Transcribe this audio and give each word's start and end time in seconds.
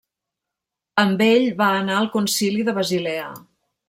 Amb 1.03 1.21
ell 1.25 1.45
va 1.59 1.67
anar 1.81 1.97
al 1.99 2.09
Concili 2.17 2.65
de 2.71 2.75
Basilea. 2.79 3.29